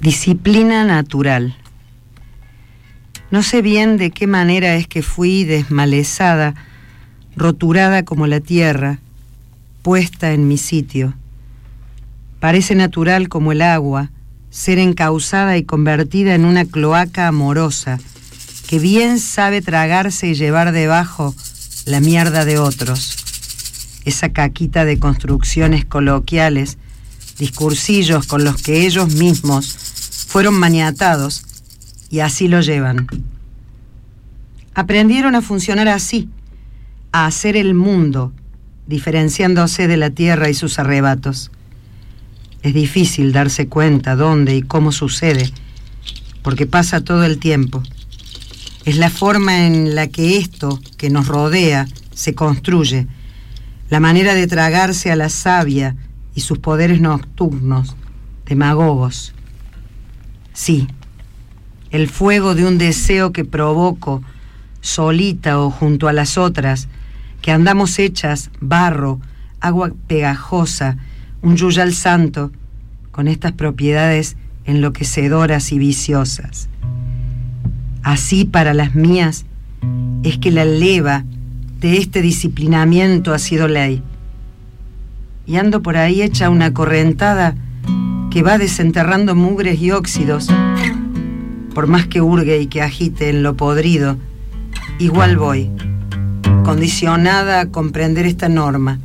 Disciplina 0.00 0.84
natural. 0.84 1.56
No 3.32 3.42
sé 3.42 3.62
bien 3.62 3.96
de 3.96 4.12
qué 4.12 4.28
manera 4.28 4.76
es 4.76 4.86
que 4.86 5.02
fui 5.02 5.42
desmalezada, 5.42 6.54
roturada 7.34 8.04
como 8.04 8.28
la 8.28 8.38
tierra, 8.38 9.00
puesta 9.82 10.32
en 10.32 10.46
mi 10.46 10.56
sitio. 10.56 11.14
Parece 12.40 12.74
natural 12.74 13.28
como 13.28 13.52
el 13.52 13.62
agua, 13.62 14.10
ser 14.50 14.78
encausada 14.78 15.56
y 15.56 15.64
convertida 15.64 16.34
en 16.34 16.44
una 16.44 16.64
cloaca 16.64 17.26
amorosa, 17.26 17.98
que 18.68 18.78
bien 18.78 19.18
sabe 19.18 19.60
tragarse 19.62 20.28
y 20.28 20.34
llevar 20.34 20.72
debajo 20.72 21.34
la 21.84 22.00
mierda 22.00 22.44
de 22.44 22.58
otros. 22.58 23.16
Esa 24.04 24.30
caquita 24.30 24.84
de 24.84 24.98
construcciones 24.98 25.84
coloquiales, 25.84 26.78
discursillos 27.38 28.26
con 28.26 28.44
los 28.44 28.62
que 28.62 28.86
ellos 28.86 29.14
mismos 29.14 29.76
fueron 30.28 30.54
maniatados 30.54 31.44
y 32.10 32.20
así 32.20 32.48
lo 32.48 32.60
llevan. 32.60 33.06
Aprendieron 34.74 35.34
a 35.34 35.42
funcionar 35.42 35.88
así, 35.88 36.28
a 37.10 37.26
hacer 37.26 37.56
el 37.56 37.74
mundo, 37.74 38.32
diferenciándose 38.86 39.88
de 39.88 39.96
la 39.96 40.10
tierra 40.10 40.48
y 40.48 40.54
sus 40.54 40.78
arrebatos. 40.78 41.50
Es 42.62 42.74
difícil 42.74 43.32
darse 43.32 43.68
cuenta 43.68 44.16
dónde 44.16 44.56
y 44.56 44.62
cómo 44.62 44.92
sucede, 44.92 45.50
porque 46.42 46.66
pasa 46.66 47.02
todo 47.02 47.24
el 47.24 47.38
tiempo. 47.38 47.82
Es 48.84 48.96
la 48.96 49.10
forma 49.10 49.66
en 49.66 49.94
la 49.94 50.08
que 50.08 50.38
esto 50.38 50.80
que 50.96 51.10
nos 51.10 51.28
rodea 51.28 51.86
se 52.12 52.34
construye, 52.34 53.06
la 53.90 54.00
manera 54.00 54.34
de 54.34 54.46
tragarse 54.46 55.12
a 55.12 55.16
la 55.16 55.28
savia 55.28 55.96
y 56.34 56.40
sus 56.40 56.58
poderes 56.58 57.00
nocturnos, 57.00 57.96
demagogos. 58.44 59.34
Sí, 60.52 60.88
el 61.90 62.08
fuego 62.08 62.54
de 62.54 62.66
un 62.66 62.76
deseo 62.76 63.32
que 63.32 63.44
provoco, 63.44 64.22
solita 64.80 65.60
o 65.60 65.70
junto 65.70 66.08
a 66.08 66.12
las 66.12 66.36
otras, 66.36 66.88
que 67.40 67.52
andamos 67.52 67.98
hechas 67.98 68.50
barro, 68.60 69.20
agua 69.60 69.92
pegajosa, 70.06 70.96
un 71.42 71.56
yuyal 71.56 71.92
santo, 71.92 72.50
con 73.10 73.28
estas 73.28 73.52
propiedades 73.52 74.36
enloquecedoras 74.64 75.72
y 75.72 75.78
viciosas. 75.78 76.68
Así 78.02 78.44
para 78.44 78.74
las 78.74 78.94
mías 78.94 79.44
es 80.22 80.38
que 80.38 80.50
la 80.50 80.64
leva 80.64 81.24
de 81.80 81.98
este 81.98 82.22
disciplinamiento 82.22 83.32
ha 83.32 83.38
sido 83.38 83.68
ley. 83.68 84.02
Y 85.46 85.56
ando 85.56 85.82
por 85.82 85.96
ahí 85.96 86.22
hecha 86.22 86.50
una 86.50 86.74
correntada 86.74 87.54
que 88.30 88.42
va 88.42 88.58
desenterrando 88.58 89.34
mugres 89.34 89.80
y 89.80 89.90
óxidos, 89.90 90.48
por 91.74 91.86
más 91.86 92.06
que 92.06 92.20
hurgue 92.20 92.60
y 92.60 92.66
que 92.66 92.82
agite 92.82 93.30
en 93.30 93.42
lo 93.42 93.56
podrido, 93.56 94.18
igual 94.98 95.38
voy, 95.38 95.70
condicionada 96.64 97.60
a 97.60 97.70
comprender 97.70 98.26
esta 98.26 98.48
norma, 98.48 98.98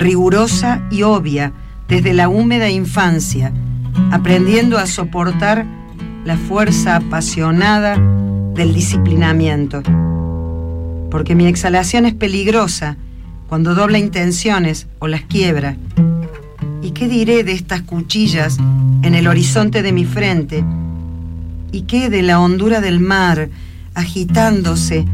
rigurosa 0.00 0.82
y 0.90 1.02
obvia 1.02 1.52
desde 1.88 2.12
la 2.12 2.28
húmeda 2.28 2.68
infancia, 2.68 3.52
aprendiendo 4.10 4.78
a 4.78 4.86
soportar 4.86 5.64
la 6.24 6.36
fuerza 6.36 6.96
apasionada 6.96 7.96
del 8.54 8.74
disciplinamiento. 8.74 9.82
Porque 11.10 11.34
mi 11.34 11.46
exhalación 11.46 12.06
es 12.06 12.14
peligrosa 12.14 12.96
cuando 13.48 13.74
dobla 13.74 13.98
intenciones 13.98 14.88
o 14.98 15.08
las 15.08 15.22
quiebra 15.22 15.76
¿Y 16.82 16.92
qué 16.92 17.08
diré 17.08 17.44
de 17.44 17.52
estas 17.52 17.82
cuchillas 17.82 18.58
en 19.02 19.14
el 19.14 19.28
horizonte 19.28 19.82
de 19.82 19.92
mi 19.92 20.04
frente? 20.04 20.64
¿Y 21.72 21.82
qué 21.82 22.08
de 22.08 22.22
la 22.22 22.40
hondura 22.40 22.80
del 22.80 23.00
mar 23.00 23.50
agitándose 23.94 25.04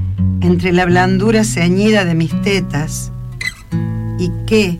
entre 0.40 0.72
la 0.72 0.84
blandura 0.84 1.44
ceñida 1.44 2.04
de 2.04 2.14
mis 2.14 2.40
tetas? 2.42 3.10
¿Y 4.18 4.30
qué 4.46 4.78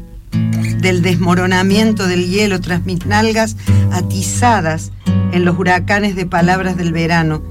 del 0.81 1.03
desmoronamiento 1.03 2.07
del 2.07 2.29
hielo 2.29 2.61
tras 2.61 2.85
mis 2.85 3.07
nalgas 3.07 3.57
atizadas 3.93 4.93
en 5.33 5.45
los 5.45 5.59
huracanes 5.59 6.17
de 6.17 6.27
palabras 6.27 6.77
del 6.77 6.93
verano? 6.93 7.43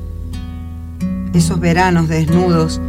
Esos 1.34 1.60
veranos 1.60 2.08
desnudos 2.08 2.82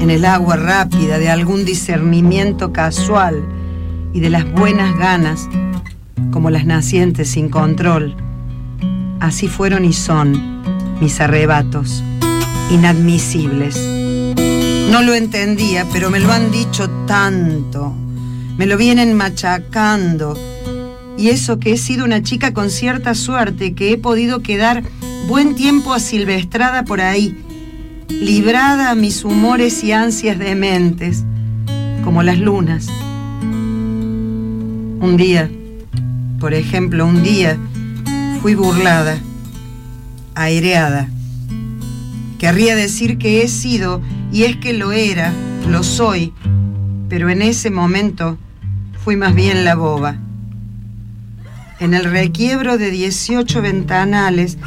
en 0.00 0.10
el 0.10 0.24
agua 0.24 0.56
rápida 0.56 1.18
de 1.18 1.28
algún 1.28 1.64
discernimiento 1.64 2.72
casual 2.72 3.42
y 4.12 4.20
de 4.20 4.30
las 4.30 4.50
buenas 4.52 4.96
ganas 4.96 5.48
como 6.30 6.50
las 6.50 6.64
nacientes 6.64 7.30
sin 7.30 7.48
control. 7.48 8.14
Así 9.20 9.48
fueron 9.48 9.84
y 9.84 9.92
son 9.92 10.62
mis 11.00 11.20
arrebatos, 11.20 12.02
inadmisibles. 12.70 13.76
No 14.90 15.02
lo 15.02 15.14
entendía, 15.14 15.84
pero 15.92 16.10
me 16.10 16.20
lo 16.20 16.32
han 16.32 16.50
dicho 16.50 16.88
tanto. 17.06 17.94
Me 18.58 18.66
lo 18.66 18.76
vienen 18.76 19.14
machacando. 19.14 20.36
Y 21.16 21.28
eso 21.28 21.60
que 21.60 21.72
he 21.72 21.78
sido 21.78 22.04
una 22.04 22.24
chica 22.24 22.52
con 22.52 22.70
cierta 22.70 23.14
suerte, 23.14 23.72
que 23.72 23.92
he 23.92 23.98
podido 23.98 24.42
quedar 24.42 24.82
buen 25.28 25.54
tiempo 25.54 25.94
asilvestrada 25.94 26.84
por 26.84 27.00
ahí, 27.00 27.36
librada 28.08 28.90
a 28.90 28.96
mis 28.96 29.24
humores 29.24 29.84
y 29.84 29.92
ansias 29.92 30.40
dementes, 30.40 31.24
como 32.02 32.24
las 32.24 32.40
lunas. 32.40 32.88
Un 33.40 35.16
día, 35.16 35.48
por 36.40 36.52
ejemplo, 36.52 37.06
un 37.06 37.22
día 37.22 37.56
fui 38.42 38.56
burlada, 38.56 39.18
aireada. 40.34 41.08
Querría 42.40 42.74
decir 42.74 43.18
que 43.18 43.42
he 43.42 43.48
sido, 43.48 44.02
y 44.32 44.42
es 44.44 44.56
que 44.56 44.72
lo 44.72 44.90
era, 44.90 45.32
lo 45.68 45.84
soy, 45.84 46.32
pero 47.08 47.28
en 47.28 47.42
ese 47.42 47.70
momento 47.70 48.36
fui 49.04 49.16
más 49.16 49.34
bien 49.34 49.64
la 49.64 49.74
boba. 49.74 50.16
En 51.80 51.94
el 51.94 52.04
requiebro 52.04 52.78
de 52.78 52.90
18 52.90 53.62
ventanales, 53.62 54.58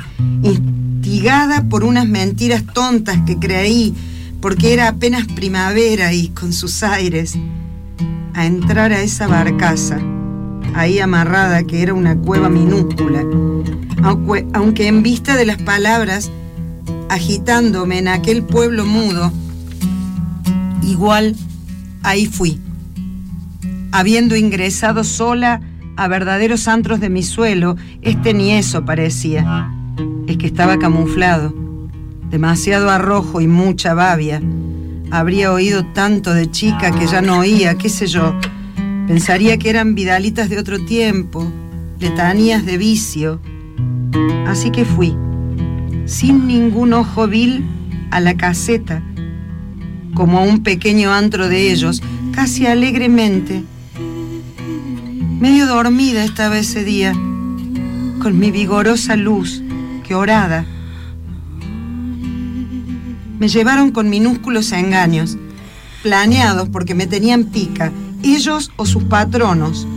instigada 0.44 1.64
por 1.64 1.84
unas 1.84 2.08
mentiras 2.08 2.64
tontas 2.74 3.20
que 3.26 3.38
creí, 3.38 3.94
porque 4.40 4.74
era 4.74 4.88
apenas 4.88 5.28
primavera 5.28 6.14
y 6.14 6.30
con 6.30 6.54
sus 6.54 6.84
aires, 6.84 7.38
a 8.34 8.46
entrar 8.46 8.94
a 8.94 9.02
esa 9.02 9.28
barcaza 9.28 10.00
ahí 10.74 11.00
amarrada, 11.00 11.64
que 11.64 11.82
era 11.82 11.94
una 11.94 12.16
cueva 12.18 12.50
minúscula, 12.50 13.24
aunque, 14.04 14.88
en 14.88 15.04
vista 15.04 15.36
de 15.36 15.46
las 15.46 15.62
palabras 15.62 16.32
agitándome 17.10 18.00
en 18.00 18.08
aquel 18.08 18.44
pueblo 18.44 18.86
mudo, 18.86 19.32
igual 20.82 21.36
ahí 22.04 22.26
fui, 22.26 22.60
habiendo 23.92 24.36
ingresado 24.36 25.04
sola 25.04 25.62
a 25.98 26.08
verdaderos 26.08 26.68
antros 26.68 27.00
de 27.00 27.10
mi 27.10 27.24
suelo, 27.24 27.76
este 28.02 28.34
ni 28.34 28.52
eso 28.52 28.86
parecía, 28.86 29.72
es 30.28 30.38
que 30.38 30.48
estaba 30.48 30.78
camuflado, 30.78 31.54
demasiado 32.30 32.90
arrojo 32.90 33.42
y 33.42 33.48
mucha 33.48 33.94
babia. 33.94 34.42
Habría 35.12 35.52
oído 35.52 35.86
tanto 35.94 36.34
de 36.34 36.50
chica 36.50 36.92
que 36.92 37.06
ya 37.06 37.22
no 37.22 37.40
oía, 37.40 37.78
qué 37.78 37.90
sé 37.90 38.08
yo, 38.08 38.34
Pensaría 39.12 39.58
que 39.58 39.70
eran 39.70 39.94
vidalitas 39.94 40.50
de 40.50 40.58
otro 40.58 40.80
tiempo, 40.86 41.52
letanías 42.00 42.66
de 42.66 42.78
vicio. 42.78 43.42
Así 44.48 44.72
que 44.72 44.86
fui, 44.86 45.14
sin 46.06 46.48
ningún 46.48 46.94
ojo 46.94 47.28
vil, 47.28 47.66
a 48.10 48.22
la 48.22 48.38
caseta, 48.38 49.04
como 50.14 50.40
a 50.40 50.44
un 50.44 50.64
pequeño 50.64 51.12
antro 51.12 51.50
de 51.50 51.74
ellos, 51.74 52.02
casi 52.34 52.68
alegremente. 52.68 53.64
Medio 55.42 55.66
dormida 55.66 56.24
estaba 56.24 56.60
ese 56.60 56.84
día, 56.84 57.14
con 58.22 58.38
mi 58.38 58.52
vigorosa 58.52 59.16
luz 59.16 59.64
que 60.08 60.14
orada. 60.14 60.66
Me 63.40 63.48
llevaron 63.48 63.90
con 63.90 64.08
minúsculos 64.08 64.72
engaños, 64.72 65.40
planeados 66.04 66.70
porque 66.70 66.94
me 66.94 67.08
tenían 67.08 67.46
pica, 67.46 67.92
ellos 68.22 68.72
o 68.76 68.86
sus 68.86 69.06
patronos, 69.06 69.88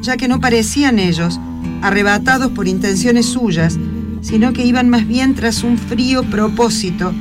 ya 0.00 0.16
que 0.16 0.28
no 0.28 0.40
parecían 0.40 0.98
ellos, 0.98 1.38
arrebatados 1.82 2.52
por 2.52 2.66
intenciones 2.66 3.26
suyas, 3.26 3.78
sino 4.22 4.54
que 4.54 4.64
iban 4.64 4.88
más 4.88 5.06
bien 5.06 5.34
tras 5.34 5.62
un 5.62 5.76
frío 5.76 6.22
propósito. 6.22 7.12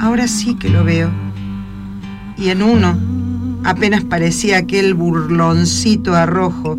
Ahora 0.00 0.26
sí 0.26 0.54
que 0.54 0.70
lo 0.70 0.84
veo. 0.84 1.10
Y 2.38 2.48
en 2.48 2.62
uno 2.62 3.07
apenas 3.68 4.02
parecía 4.02 4.56
aquel 4.56 4.94
burloncito 4.94 6.14
arrojo, 6.14 6.78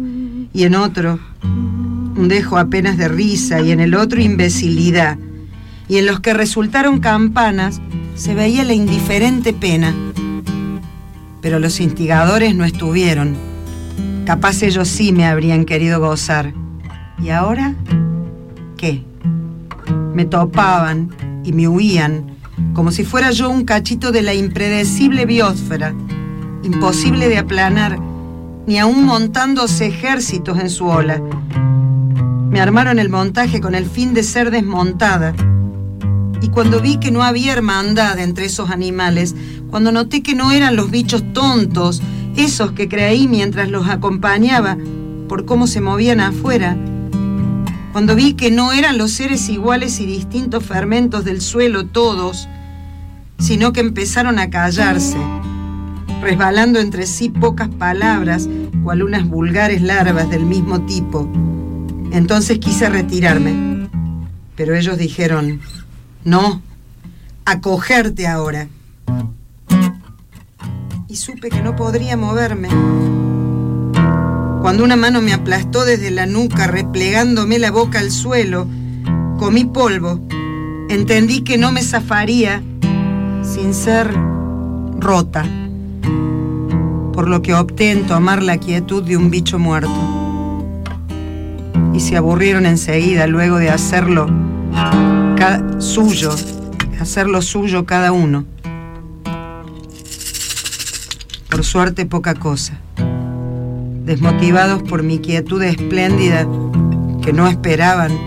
y 0.51 0.63
en 0.63 0.74
otro 0.74 1.19
un 1.44 2.27
dejo 2.27 2.57
apenas 2.57 2.97
de 2.97 3.07
risa, 3.07 3.62
y 3.62 3.71
en 3.71 3.80
el 3.80 3.94
otro 3.94 4.19
imbecilidad, 4.19 5.19
y 5.88 5.97
en 5.97 6.07
los 6.07 6.19
que 6.19 6.33
resultaron 6.33 7.00
campanas 7.00 7.80
se 8.15 8.33
veía 8.33 8.63
la 8.63 8.74
indiferente 8.74 9.53
pena. 9.53 9.94
Pero 11.44 11.59
los 11.59 11.80
instigadores 11.80 12.56
no 12.56 12.65
estuvieron. 12.65 13.38
Capaz 14.25 14.63
ellos 14.63 14.88
sí 14.88 15.13
me 15.13 15.27
habrían 15.27 15.65
querido 15.65 16.00
gozar. 16.00 16.53
¿Y 17.21 17.30
ahora? 17.30 17.75
¿Qué? 18.77 19.03
Me 20.15 20.25
topaban 20.25 21.12
y 21.44 21.53
me 21.53 21.68
huían, 21.68 22.35
como 22.74 22.92
si 22.92 23.03
fuera 23.03 23.30
yo 23.30 23.50
un 23.50 23.63
cachito 23.63 24.12
de 24.12 24.24
la 24.24 24.33
impredecible 24.33 25.25
biosfera, 25.25 25.94
imposible 26.63 27.27
de 27.27 27.38
aplanar, 27.38 28.00
ni 28.67 28.77
aún 28.77 29.06
montándose 29.06 29.88
ejércitos 29.88 30.59
en 30.59 30.69
su 30.69 30.85
ola. 30.85 31.21
Me 32.50 32.61
armaron 32.61 33.00
el 33.00 33.09
montaje 33.09 33.61
con 33.61 33.75
el 33.75 33.85
fin 33.85 34.13
de 34.13 34.23
ser 34.23 34.51
desmontada. 34.51 35.33
Y 36.41 36.50
cuando 36.50 36.79
vi 36.79 36.97
que 36.97 37.11
no 37.11 37.23
había 37.23 37.53
hermandad 37.53 38.17
entre 38.19 38.45
esos 38.45 38.69
animales, 38.69 39.35
cuando 39.69 39.91
noté 39.91 40.23
que 40.23 40.35
no 40.35 40.51
eran 40.51 40.75
los 40.75 40.89
bichos 40.89 41.23
tontos, 41.33 42.01
esos 42.35 42.71
que 42.71 42.88
creí 42.88 43.27
mientras 43.27 43.69
los 43.69 43.88
acompañaba, 43.88 44.77
por 45.27 45.45
cómo 45.45 45.67
se 45.67 45.81
movían 45.81 46.21
afuera, 46.21 46.75
cuando 47.91 48.15
vi 48.15 48.33
que 48.33 48.51
no 48.51 48.71
eran 48.71 48.97
los 48.97 49.11
seres 49.11 49.50
iguales 49.50 50.00
y 50.00 50.06
distintos 50.06 50.63
fermentos 50.63 51.25
del 51.25 51.41
suelo 51.41 51.85
todos, 51.85 52.47
sino 53.39 53.73
que 53.73 53.79
empezaron 53.79 54.38
a 54.38 54.50
callarse, 54.50 55.17
resbalando 56.21 56.80
entre 56.80 57.06
sí 57.06 57.30
pocas 57.30 57.69
palabras, 57.69 58.48
cual 58.83 59.04
unas 59.04 59.27
vulgares 59.27 59.81
larvas 59.81 60.30
del 60.30 60.45
mismo 60.45 60.81
tipo. 60.86 61.30
Entonces 62.12 62.60
quise 62.60 62.89
retirarme, 62.89 63.88
pero 64.56 64.75
ellos 64.75 64.98
dijeron, 64.98 65.60
no, 66.24 66.62
acogerte 67.45 68.27
ahora. 68.27 68.68
Y 71.07 71.16
supe 71.16 71.50
que 71.50 71.62
no 71.62 71.75
podría 71.75 72.18
moverme 72.18 72.69
cuando 74.62 74.83
una 74.83 74.98
mano 74.98 75.21
me 75.21 75.33
aplastó 75.33 75.86
desde 75.86 76.12
la 76.12 76.25
nuca, 76.25 76.68
replegándome 76.68 77.60
la 77.60 77.71
boca 77.71 78.00
al 78.00 78.12
suelo, 78.12 78.68
comí 79.39 79.63
polvo. 79.63 80.19
Entendí 80.89 81.42
que 81.42 81.57
no 81.57 81.71
me 81.71 81.81
zafaría 81.81 82.62
sin 83.42 83.74
ser 83.74 84.13
rota, 85.00 85.45
por 87.19 87.27
lo 87.27 87.42
que 87.42 87.54
opté 87.54 87.92
en 87.92 88.07
tomar 88.07 88.42
la 88.42 88.60
quietud 88.60 89.04
de 89.04 89.18
un 89.18 89.30
bicho 89.30 89.60
muerto. 89.60 89.92
Y 91.94 92.00
se 92.00 92.16
aburrieron 92.16 92.66
enseguida 92.66 93.27
luego 93.27 93.57
de 93.57 93.69
hacerlo 93.69 94.27
suyo, 95.80 96.33
hacerlo 97.01 97.42
suyo 97.42 97.86
cada 97.86 98.13
uno. 98.13 98.45
Por 101.50 101.66
suerte 101.66 102.06
poca 102.06 102.36
cosa 102.36 102.80
desmotivados 104.06 104.81
por 104.83 105.04
mi 105.04 105.19
quietud 105.19 105.62
espléndida 105.62 106.48
que 107.21 107.33
no 107.33 107.50
esperaban. 107.50 108.18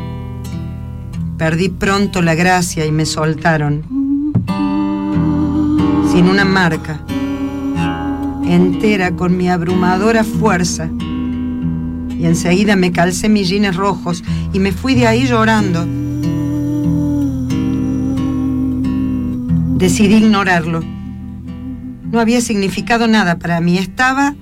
Perdí 1.38 1.70
pronto 1.70 2.20
la 2.20 2.34
gracia 2.34 2.84
y 2.84 2.92
me 2.92 3.06
soltaron, 3.06 3.84
sin 6.12 6.28
una 6.28 6.44
marca, 6.44 7.00
entera 8.54 9.14
con 9.16 9.36
mi 9.36 9.48
abrumadora 9.48 10.24
fuerza. 10.24 10.88
Y 12.10 12.26
enseguida 12.26 12.76
me 12.76 12.92
calcé 12.92 13.28
mis 13.28 13.48
jeans 13.48 13.76
rojos 13.76 14.22
y 14.52 14.58
me 14.58 14.72
fui 14.72 14.94
de 14.94 15.06
ahí 15.06 15.26
llorando. 15.26 15.86
Decidí 19.78 20.16
ignorarlo. 20.16 20.80
No 22.12 22.20
había 22.20 22.40
significado 22.40 23.08
nada 23.08 23.38
para 23.38 23.60
mí. 23.60 23.78
Estaba 23.78 24.34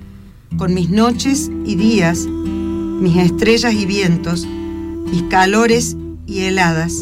con 0.57 0.73
mis 0.73 0.89
noches 0.89 1.49
y 1.65 1.75
días, 1.75 2.27
mis 2.27 3.17
estrellas 3.17 3.73
y 3.73 3.85
vientos, 3.85 4.45
mis 4.45 5.23
calores 5.23 5.97
y 6.27 6.41
heladas. 6.41 7.01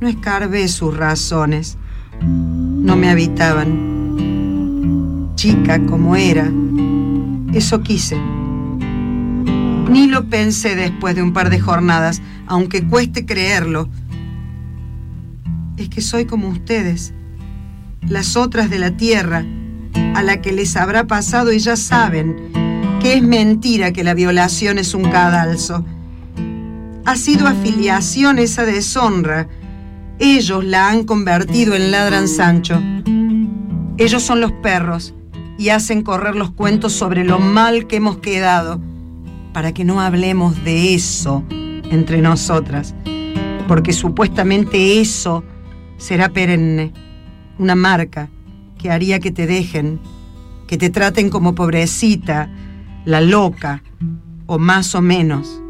No 0.00 0.08
escarbé 0.08 0.66
sus 0.68 0.96
razones, 0.96 1.76
no 2.20 2.96
me 2.96 3.10
habitaban. 3.10 3.97
Chica 5.38 5.78
como 5.86 6.16
era, 6.16 6.50
eso 7.54 7.80
quise. 7.80 8.16
Ni 9.88 10.08
lo 10.08 10.28
pensé 10.28 10.74
después 10.74 11.14
de 11.14 11.22
un 11.22 11.32
par 11.32 11.48
de 11.48 11.60
jornadas, 11.60 12.20
aunque 12.48 12.84
cueste 12.84 13.24
creerlo. 13.24 13.88
Es 15.76 15.88
que 15.90 16.00
soy 16.00 16.24
como 16.24 16.48
ustedes, 16.48 17.14
las 18.08 18.36
otras 18.36 18.68
de 18.68 18.80
la 18.80 18.96
tierra, 18.96 19.44
a 20.16 20.24
la 20.24 20.40
que 20.40 20.50
les 20.50 20.76
habrá 20.76 21.06
pasado 21.06 21.52
y 21.52 21.60
ya 21.60 21.76
saben 21.76 22.98
que 23.00 23.14
es 23.14 23.22
mentira 23.22 23.92
que 23.92 24.02
la 24.02 24.14
violación 24.14 24.76
es 24.76 24.92
un 24.92 25.04
cadalso. 25.04 25.84
Ha 27.04 27.14
sido 27.14 27.46
afiliación 27.46 28.40
esa 28.40 28.64
deshonra. 28.64 29.46
Ellos 30.18 30.64
la 30.64 30.90
han 30.90 31.04
convertido 31.04 31.76
en 31.76 31.92
ladran 31.92 32.26
Sancho. 32.26 32.82
Ellos 33.98 34.24
son 34.24 34.40
los 34.40 34.50
perros 34.50 35.14
y 35.58 35.70
hacen 35.70 36.02
correr 36.02 36.36
los 36.36 36.52
cuentos 36.52 36.92
sobre 36.92 37.24
lo 37.24 37.40
mal 37.40 37.88
que 37.88 37.96
hemos 37.96 38.18
quedado, 38.18 38.80
para 39.52 39.74
que 39.74 39.84
no 39.84 40.00
hablemos 40.00 40.64
de 40.64 40.94
eso 40.94 41.44
entre 41.50 42.22
nosotras, 42.22 42.94
porque 43.66 43.92
supuestamente 43.92 45.00
eso 45.00 45.42
será 45.96 46.28
perenne, 46.28 46.92
una 47.58 47.74
marca 47.74 48.30
que 48.78 48.90
haría 48.90 49.18
que 49.18 49.32
te 49.32 49.48
dejen, 49.48 49.98
que 50.68 50.78
te 50.78 50.90
traten 50.90 51.28
como 51.28 51.56
pobrecita, 51.56 52.48
la 53.04 53.20
loca, 53.20 53.82
o 54.46 54.58
más 54.58 54.94
o 54.94 55.02
menos. 55.02 55.60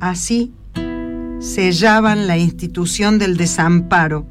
Así 0.00 0.52
sellaban 1.38 2.26
la 2.26 2.38
institución 2.38 3.18
del 3.18 3.36
desamparo, 3.36 4.26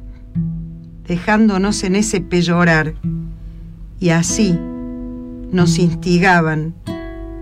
dejándonos 1.06 1.82
en 1.82 1.96
ese 1.96 2.20
peyorar, 2.20 2.94
y 4.02 4.10
así 4.10 4.58
nos 5.52 5.78
instigaban 5.78 6.74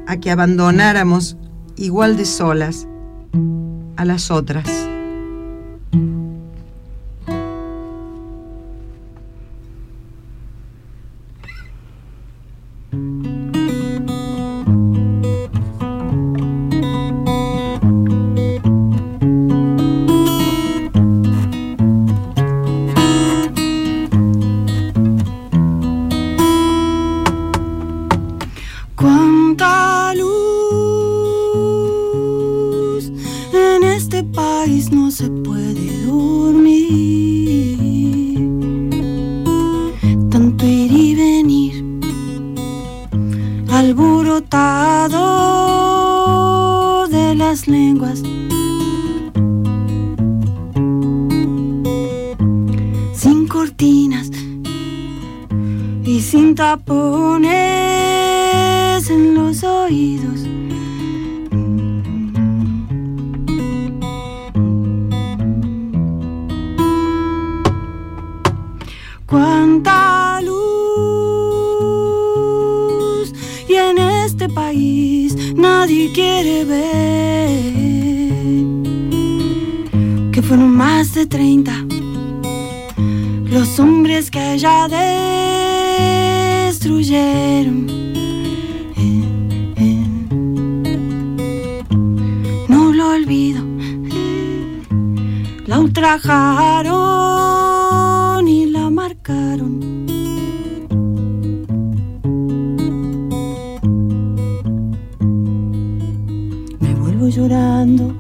a 0.07 0.19
que 0.19 0.31
abandonáramos 0.31 1.39
igual 1.77 2.19
de 2.19 2.27
solas 2.27 2.87
a 3.97 4.05
las 4.05 4.31
otras. 4.31 4.69
Ultrajaron 95.81 96.89
y 98.47 98.67
la 98.67 98.91
marcaron. 98.91 99.79
Me 106.81 106.95
vuelvo 106.95 107.29
llorando 107.29 108.15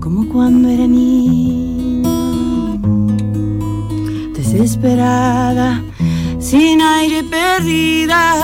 como 0.00 0.28
cuando 0.28 0.68
era 0.68 0.86
niña, 0.86 2.10
desesperada, 4.34 5.82
sin 6.38 6.82
aire 6.82 7.24
perdida. 7.24 8.34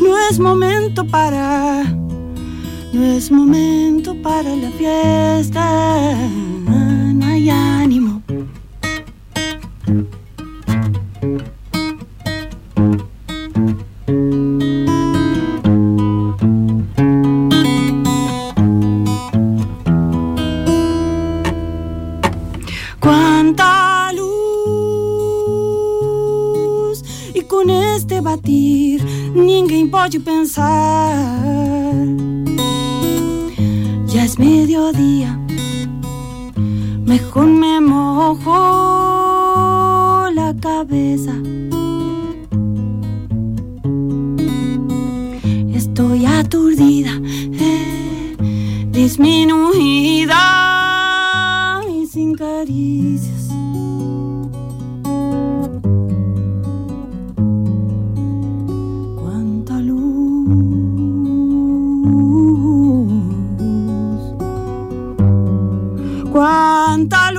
No 0.00 0.16
es 0.30 0.38
momento 0.38 1.04
para, 1.04 1.82
no 2.92 3.04
es 3.04 3.32
momento 3.32 4.14
para 4.22 4.54
la 4.56 4.70
fiesta, 4.70 6.28
Cuánta 23.02 24.12
luz 24.12 24.62
y 27.34 27.40
con 27.42 27.68
este 27.68 28.20
batir 28.20 29.02
ninguém 29.34 29.90
pode 29.90 30.20
pensar. 30.20 30.62
Ya 34.06 34.24
es 34.24 34.38
mediodía, 34.38 35.36
mejor 37.04 37.46
me 37.46 37.80
mojo 37.80 38.52
la 40.32 40.54
cabeza. 40.60 41.34
Estoy 45.74 46.24
aturdida, 46.24 47.20
eh, 47.58 48.36
disminuida 48.92 50.61
Cuánta 59.14 59.80
luz, 59.80 60.72
cuánta 66.32 67.30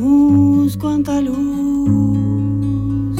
luz, 0.00 0.76
cuánta 0.76 1.20
luz. 1.20 3.18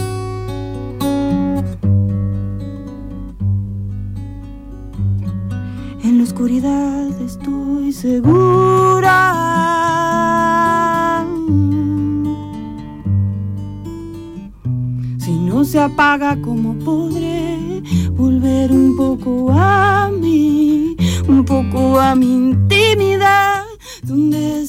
En 6.05 6.19
la 6.19 6.25
oscuridad 6.25 7.09
estoy 7.21 7.93
segura. 7.93 9.42
Se 15.73 15.81
apaga, 15.81 16.37
¿cómo 16.43 16.75
podré 16.85 17.57
volver 18.11 18.71
un 18.71 18.95
poco 18.95 19.51
a 19.53 20.11
mí? 20.11 20.95
Un 21.27 21.47
poco 21.47 21.99
a 21.99 22.15
mi 22.15 22.31
intimidad. 22.31 23.65
¿Dónde 24.03 24.61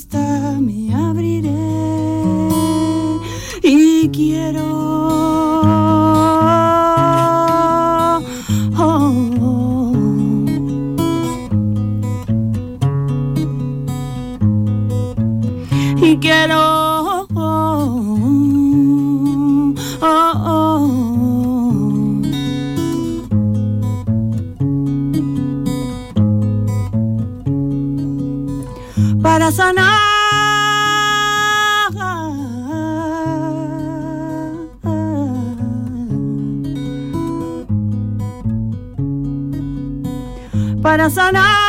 para 29.34 29.52
sanar. 29.52 30.14
Para 40.84 41.10
sanar 41.10 41.63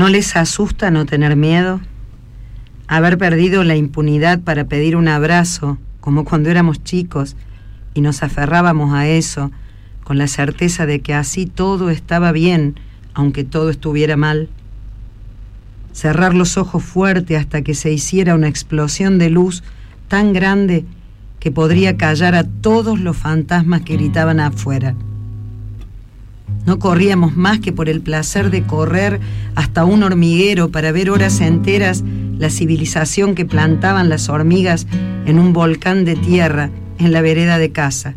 ¿No 0.00 0.08
les 0.08 0.34
asusta 0.34 0.90
no 0.90 1.04
tener 1.04 1.36
miedo? 1.36 1.78
Haber 2.88 3.18
perdido 3.18 3.64
la 3.64 3.76
impunidad 3.76 4.40
para 4.40 4.64
pedir 4.64 4.96
un 4.96 5.08
abrazo, 5.08 5.76
como 6.00 6.24
cuando 6.24 6.48
éramos 6.48 6.82
chicos, 6.82 7.36
y 7.92 8.00
nos 8.00 8.22
aferrábamos 8.22 8.94
a 8.94 9.06
eso 9.06 9.50
con 10.02 10.16
la 10.16 10.26
certeza 10.26 10.86
de 10.86 11.00
que 11.00 11.12
así 11.12 11.44
todo 11.44 11.90
estaba 11.90 12.32
bien, 12.32 12.80
aunque 13.12 13.44
todo 13.44 13.68
estuviera 13.68 14.16
mal. 14.16 14.48
Cerrar 15.92 16.32
los 16.32 16.56
ojos 16.56 16.82
fuerte 16.82 17.36
hasta 17.36 17.60
que 17.60 17.74
se 17.74 17.92
hiciera 17.92 18.34
una 18.34 18.48
explosión 18.48 19.18
de 19.18 19.28
luz 19.28 19.62
tan 20.08 20.32
grande 20.32 20.86
que 21.40 21.50
podría 21.50 21.98
callar 21.98 22.34
a 22.34 22.44
todos 22.44 22.98
los 22.98 23.18
fantasmas 23.18 23.82
que 23.82 23.98
gritaban 23.98 24.40
afuera. 24.40 24.94
No 26.66 26.78
corríamos 26.78 27.36
más 27.36 27.60
que 27.60 27.72
por 27.72 27.88
el 27.88 28.00
placer 28.00 28.50
de 28.50 28.62
correr 28.62 29.20
hasta 29.54 29.84
un 29.84 30.02
hormiguero 30.02 30.70
para 30.70 30.92
ver 30.92 31.10
horas 31.10 31.40
enteras 31.40 32.04
la 32.38 32.50
civilización 32.50 33.34
que 33.34 33.44
plantaban 33.44 34.08
las 34.08 34.28
hormigas 34.28 34.86
en 35.26 35.38
un 35.38 35.52
volcán 35.52 36.04
de 36.04 36.16
tierra 36.16 36.70
en 36.98 37.12
la 37.12 37.22
vereda 37.22 37.58
de 37.58 37.70
casa. 37.70 38.14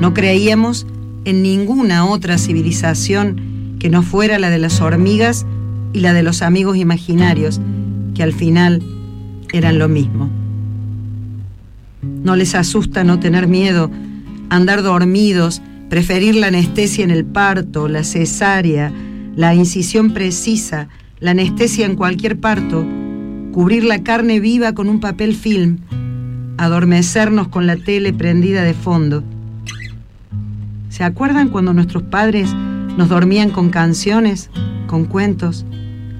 No 0.00 0.14
creíamos 0.14 0.86
en 1.24 1.42
ninguna 1.42 2.06
otra 2.06 2.38
civilización 2.38 3.76
que 3.78 3.90
no 3.90 4.02
fuera 4.02 4.38
la 4.38 4.50
de 4.50 4.58
las 4.58 4.80
hormigas 4.80 5.46
y 5.92 6.00
la 6.00 6.12
de 6.12 6.22
los 6.22 6.42
amigos 6.42 6.76
imaginarios, 6.76 7.60
que 8.14 8.22
al 8.22 8.32
final 8.32 8.82
eran 9.52 9.78
lo 9.78 9.88
mismo. 9.88 10.30
No 12.02 12.36
les 12.36 12.54
asusta 12.54 13.04
no 13.04 13.18
tener 13.18 13.48
miedo, 13.48 13.90
andar 14.50 14.82
dormidos, 14.82 15.62
preferir 15.90 16.36
la 16.36 16.46
anestesia 16.46 17.02
en 17.02 17.10
el 17.10 17.24
parto, 17.24 17.88
la 17.88 18.04
cesárea, 18.04 18.92
la 19.34 19.54
incisión 19.56 20.14
precisa, 20.14 20.88
la 21.18 21.32
anestesia 21.32 21.84
en 21.84 21.96
cualquier 21.96 22.38
parto, 22.38 22.86
cubrir 23.52 23.82
la 23.82 24.02
carne 24.04 24.38
viva 24.38 24.72
con 24.72 24.88
un 24.88 25.00
papel 25.00 25.34
film, 25.34 25.78
adormecernos 26.58 27.48
con 27.48 27.66
la 27.66 27.76
tele 27.76 28.12
prendida 28.12 28.62
de 28.62 28.72
fondo. 28.72 29.24
¿Se 30.90 31.02
acuerdan 31.02 31.48
cuando 31.48 31.72
nuestros 31.72 32.04
padres 32.04 32.54
nos 32.96 33.08
dormían 33.08 33.50
con 33.50 33.70
canciones, 33.70 34.48
con 34.86 35.06
cuentos, 35.06 35.66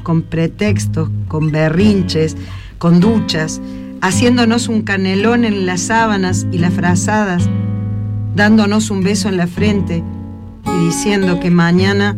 con 0.03 0.23
pretextos, 0.23 1.11
con 1.29 1.53
berrinches, 1.53 2.37
con 2.79 2.99
duchas, 2.99 3.61
haciéndonos 4.01 4.67
un 4.67 4.83
canelón 4.83 5.45
en 5.45 5.65
las 5.65 5.83
sábanas 5.83 6.49
y 6.51 6.59
las 6.59 6.75
frazadas? 6.75 7.49
Dándonos 8.35 8.91
un 8.91 9.03
beso 9.03 9.29
en 9.29 9.37
la 9.37 9.47
frente 9.47 10.03
y 10.67 10.85
diciendo 10.85 11.41
que 11.41 11.51
mañana 11.51 12.17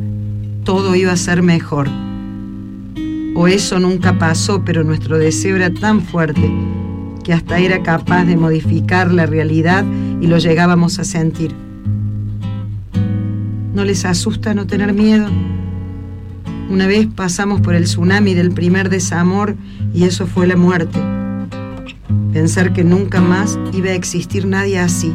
todo 0.64 0.94
iba 0.94 1.12
a 1.12 1.16
ser 1.16 1.42
mejor. 1.42 1.88
O 3.34 3.48
eso 3.48 3.78
nunca 3.78 4.18
pasó, 4.18 4.62
pero 4.64 4.84
nuestro 4.84 5.18
deseo 5.18 5.56
era 5.56 5.72
tan 5.72 6.02
fuerte 6.02 6.50
que 7.24 7.32
hasta 7.32 7.58
era 7.58 7.82
capaz 7.82 8.24
de 8.24 8.36
modificar 8.36 9.12
la 9.12 9.26
realidad 9.26 9.84
y 10.20 10.26
lo 10.26 10.38
llegábamos 10.38 10.98
a 10.98 11.04
sentir. 11.04 11.54
¿No 13.74 13.84
les 13.84 14.04
asusta 14.04 14.52
no 14.54 14.66
tener 14.66 14.92
miedo? 14.92 15.28
Una 16.68 16.86
vez 16.86 17.06
pasamos 17.06 17.60
por 17.60 17.74
el 17.74 17.84
tsunami 17.84 18.34
del 18.34 18.52
primer 18.52 18.90
desamor 18.90 19.56
y 19.94 20.04
eso 20.04 20.26
fue 20.26 20.46
la 20.46 20.56
muerte. 20.56 20.98
Pensar 22.32 22.72
que 22.72 22.84
nunca 22.84 23.20
más 23.20 23.58
iba 23.72 23.90
a 23.90 23.94
existir 23.94 24.46
nadie 24.46 24.78
así 24.78 25.14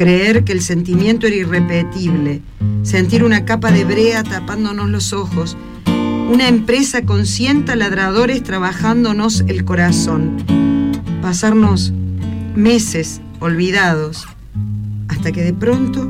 creer 0.00 0.44
que 0.44 0.52
el 0.52 0.62
sentimiento 0.62 1.26
era 1.26 1.36
irrepetible, 1.36 2.40
sentir 2.84 3.22
una 3.22 3.44
capa 3.44 3.70
de 3.70 3.84
brea 3.84 4.22
tapándonos 4.22 4.88
los 4.88 5.12
ojos, 5.12 5.58
una 5.84 6.48
empresa 6.48 7.02
con 7.02 7.26
cien 7.26 7.66
ladradores 7.66 8.42
trabajándonos 8.42 9.44
el 9.46 9.62
corazón, 9.66 10.38
pasarnos 11.20 11.92
meses 12.56 13.20
olvidados, 13.40 14.26
hasta 15.08 15.32
que 15.32 15.42
de 15.42 15.52
pronto 15.52 16.08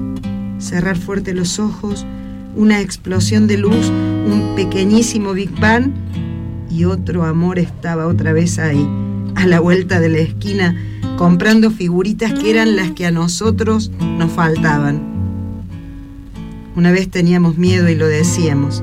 cerrar 0.61 0.97
fuerte 0.97 1.35
los 1.35 1.59
ojos, 1.59 2.07
una 2.55 2.81
explosión 2.81 3.49
de 3.49 3.59
luz, 3.59 3.89
un 3.89 4.53
pequeñísimo 4.55 5.33
Big 5.33 5.51
Bang 5.59 5.91
y 6.71 6.85
otro 6.85 7.25
amor 7.25 7.59
estaba 7.59 8.07
otra 8.07 8.33
vez 8.33 8.61
ahí, 8.61 8.87
a 9.35 9.49
la 9.49 9.59
vuelta 9.59 9.99
de 9.99 10.11
la 10.11 10.19
esquina 10.19 10.77
comprando 11.21 11.71
figuritas 11.71 12.33
que 12.33 12.49
eran 12.49 12.77
las 12.77 12.93
que 12.93 13.05
a 13.05 13.11
nosotros 13.11 13.91
nos 14.01 14.33
faltaban. 14.33 15.03
Una 16.75 16.93
vez 16.93 17.11
teníamos 17.11 17.59
miedo 17.59 17.91
y 17.91 17.95
lo 17.95 18.07
decíamos. 18.07 18.83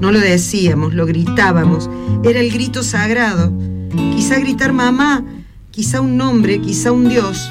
No 0.00 0.10
lo 0.10 0.18
decíamos, 0.18 0.92
lo 0.92 1.06
gritábamos. 1.06 1.88
Era 2.24 2.40
el 2.40 2.50
grito 2.50 2.82
sagrado. 2.82 3.52
Quizá 3.92 4.40
gritar 4.40 4.72
mamá, 4.72 5.24
quizá 5.70 6.00
un 6.00 6.16
nombre, 6.16 6.60
quizá 6.60 6.90
un 6.90 7.08
Dios. 7.08 7.48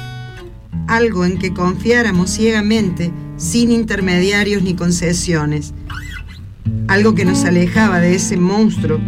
Algo 0.88 1.24
en 1.24 1.38
que 1.38 1.54
confiáramos 1.54 2.28
ciegamente, 2.28 3.10
sin 3.38 3.72
intermediarios 3.72 4.62
ni 4.62 4.74
concesiones. 4.74 5.72
Algo 6.86 7.14
que 7.14 7.24
nos 7.24 7.46
alejaba 7.46 7.98
de 8.00 8.16
ese 8.16 8.36
monstruo 8.36 9.00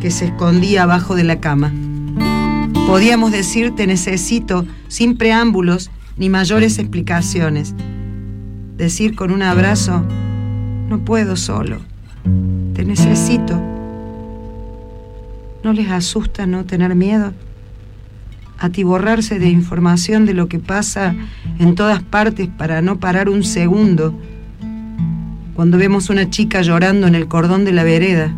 que 0.00 0.12
se 0.12 0.26
escondía 0.26 0.84
abajo 0.84 1.16
de 1.16 1.24
la 1.24 1.40
cama. 1.40 1.72
Podíamos 2.88 3.32
decir 3.32 3.76
te 3.76 3.86
necesito 3.86 4.64
sin 4.88 5.18
preámbulos 5.18 5.90
ni 6.16 6.30
mayores 6.30 6.78
explicaciones. 6.78 7.74
Decir 8.78 9.14
con 9.14 9.30
un 9.30 9.42
abrazo, 9.42 10.02
no 10.88 11.04
puedo 11.04 11.36
solo, 11.36 11.80
te 12.72 12.86
necesito. 12.86 13.60
¿No 15.62 15.74
les 15.74 15.90
asusta 15.90 16.46
no 16.46 16.64
tener 16.64 16.94
miedo? 16.94 17.34
Atiborrarse 18.58 19.38
de 19.38 19.50
información 19.50 20.24
de 20.24 20.32
lo 20.32 20.48
que 20.48 20.58
pasa 20.58 21.14
en 21.58 21.74
todas 21.74 22.02
partes 22.02 22.48
para 22.48 22.80
no 22.80 22.98
parar 22.98 23.28
un 23.28 23.44
segundo. 23.44 24.18
Cuando 25.54 25.76
vemos 25.76 26.08
una 26.08 26.30
chica 26.30 26.62
llorando 26.62 27.06
en 27.06 27.14
el 27.14 27.28
cordón 27.28 27.66
de 27.66 27.72
la 27.72 27.84
vereda, 27.84 28.32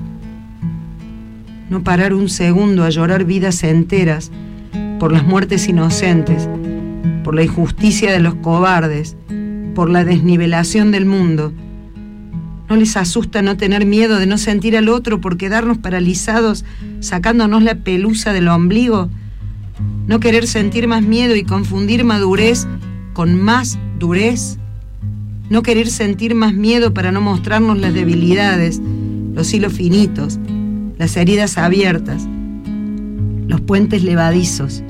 no 1.70 1.84
parar 1.84 2.12
un 2.12 2.28
segundo 2.28 2.84
a 2.84 2.90
llorar 2.90 3.24
vidas 3.24 3.62
enteras 3.62 4.30
por 4.98 5.12
las 5.12 5.24
muertes 5.24 5.68
inocentes, 5.68 6.48
por 7.24 7.34
la 7.34 7.44
injusticia 7.44 8.12
de 8.12 8.18
los 8.18 8.34
cobardes, 8.34 9.16
por 9.74 9.88
la 9.88 10.04
desnivelación 10.04 10.90
del 10.90 11.06
mundo. 11.06 11.52
¿No 12.68 12.76
les 12.76 12.96
asusta 12.96 13.40
no 13.40 13.56
tener 13.56 13.86
miedo 13.86 14.18
de 14.18 14.26
no 14.26 14.36
sentir 14.36 14.76
al 14.76 14.88
otro 14.88 15.20
por 15.20 15.36
quedarnos 15.36 15.78
paralizados 15.78 16.64
sacándonos 16.98 17.62
la 17.62 17.76
pelusa 17.76 18.32
del 18.32 18.48
ombligo? 18.48 19.08
¿No 20.06 20.20
querer 20.20 20.46
sentir 20.46 20.88
más 20.88 21.02
miedo 21.02 21.36
y 21.36 21.44
confundir 21.44 22.04
madurez 22.04 22.66
con 23.12 23.40
más 23.40 23.78
durez? 23.98 24.58
¿No 25.48 25.62
querer 25.62 25.88
sentir 25.88 26.34
más 26.34 26.52
miedo 26.52 26.92
para 26.92 27.12
no 27.12 27.20
mostrarnos 27.20 27.78
las 27.78 27.94
debilidades, 27.94 28.80
los 29.34 29.52
hilos 29.52 29.72
finitos, 29.72 30.38
las 31.00 31.16
heridas 31.16 31.56
abiertas, 31.56 32.28
los 33.48 33.62
puentes 33.62 34.04
levadizos, 34.04 34.82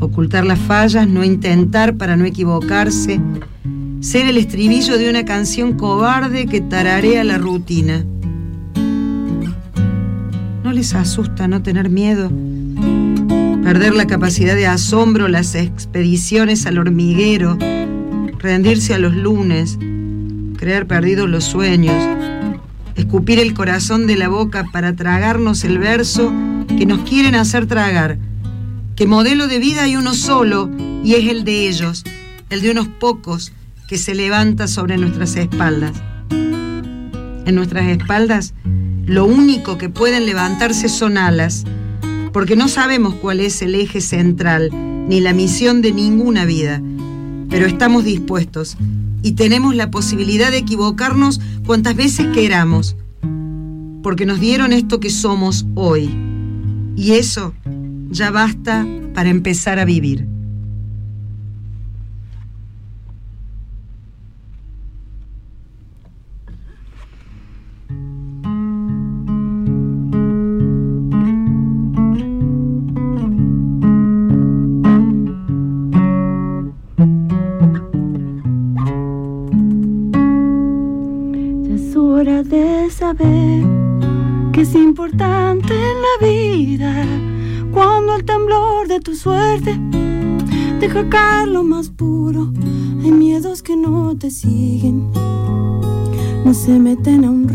ocultar 0.00 0.44
las 0.44 0.58
fallas, 0.58 1.08
no 1.08 1.24
intentar 1.24 1.96
para 1.96 2.14
no 2.14 2.26
equivocarse, 2.26 3.18
ser 4.00 4.26
el 4.26 4.36
estribillo 4.36 4.98
de 4.98 5.08
una 5.08 5.24
canción 5.24 5.78
cobarde 5.78 6.44
que 6.44 6.60
tararea 6.60 7.24
la 7.24 7.38
rutina. 7.38 8.04
¿No 10.62 10.72
les 10.72 10.94
asusta 10.94 11.48
no 11.48 11.62
tener 11.62 11.88
miedo? 11.88 12.30
Perder 13.64 13.94
la 13.94 14.06
capacidad 14.06 14.56
de 14.56 14.66
asombro, 14.66 15.26
las 15.28 15.54
expediciones 15.54 16.66
al 16.66 16.76
hormiguero, 16.76 17.56
rendirse 18.38 18.92
a 18.92 18.98
los 18.98 19.14
lunes, 19.14 19.78
creer 20.58 20.86
perdidos 20.86 21.30
los 21.30 21.44
sueños, 21.44 21.96
escupir 22.98 23.38
el 23.38 23.54
corazón 23.54 24.06
de 24.08 24.16
la 24.16 24.28
boca 24.28 24.64
para 24.72 24.94
tragarnos 24.94 25.62
el 25.62 25.78
verso 25.78 26.32
que 26.66 26.84
nos 26.84 27.08
quieren 27.08 27.36
hacer 27.36 27.66
tragar, 27.66 28.18
que 28.96 29.06
modelo 29.06 29.46
de 29.46 29.60
vida 29.60 29.84
hay 29.84 29.96
uno 29.96 30.14
solo 30.14 30.68
y 31.04 31.14
es 31.14 31.30
el 31.30 31.44
de 31.44 31.68
ellos, 31.68 32.04
el 32.50 32.60
de 32.60 32.72
unos 32.72 32.88
pocos 32.88 33.52
que 33.86 33.98
se 33.98 34.16
levanta 34.16 34.66
sobre 34.66 34.98
nuestras 34.98 35.36
espaldas. 35.36 35.92
En 36.30 37.54
nuestras 37.54 37.86
espaldas 37.86 38.52
lo 39.06 39.24
único 39.24 39.78
que 39.78 39.88
pueden 39.88 40.26
levantarse 40.26 40.88
son 40.88 41.18
alas, 41.18 41.64
porque 42.32 42.56
no 42.56 42.66
sabemos 42.66 43.14
cuál 43.14 43.40
es 43.40 43.62
el 43.62 43.76
eje 43.76 44.00
central 44.00 44.70
ni 45.08 45.20
la 45.20 45.32
misión 45.32 45.82
de 45.82 45.92
ninguna 45.92 46.44
vida, 46.44 46.82
pero 47.48 47.66
estamos 47.66 48.04
dispuestos 48.04 48.76
y 49.22 49.32
tenemos 49.32 49.74
la 49.74 49.90
posibilidad 49.90 50.50
de 50.50 50.58
equivocarnos 50.58 51.40
cuantas 51.66 51.96
veces 51.96 52.26
queramos, 52.34 52.96
porque 54.02 54.26
nos 54.26 54.40
dieron 54.40 54.72
esto 54.72 55.00
que 55.00 55.10
somos 55.10 55.66
hoy. 55.74 56.10
Y 56.96 57.12
eso 57.12 57.54
ya 58.10 58.30
basta 58.30 58.86
para 59.14 59.28
empezar 59.28 59.78
a 59.78 59.84
vivir. 59.84 60.26
Saber 82.98 83.64
que 84.52 84.62
es 84.62 84.74
importante 84.74 85.72
en 85.72 85.96
la 86.06 86.28
vida 86.28 87.06
cuando 87.70 88.16
el 88.16 88.24
temblor 88.24 88.88
de 88.88 88.98
tu 88.98 89.14
suerte 89.14 89.78
deja 90.80 91.08
caer 91.08 91.46
lo 91.46 91.62
más 91.62 91.90
puro. 91.90 92.52
Hay 93.04 93.12
miedos 93.12 93.62
que 93.62 93.76
no 93.76 94.16
te 94.16 94.32
siguen, 94.32 95.12
no 96.44 96.52
se 96.52 96.76
meten 96.80 97.24
a 97.24 97.30
un 97.30 97.46